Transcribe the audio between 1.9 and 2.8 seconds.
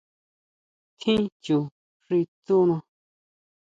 xi tsúna.